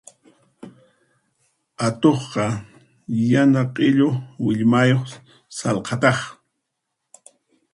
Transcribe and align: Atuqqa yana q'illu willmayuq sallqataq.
Atuqqa 1.85 2.45
yana 3.31 3.61
q'illu 3.73 4.09
willmayuq 4.43 5.05
sallqataq. 5.57 6.19